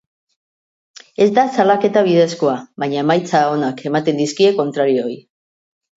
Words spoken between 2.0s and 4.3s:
bidezkoa, baina emaitza onak eman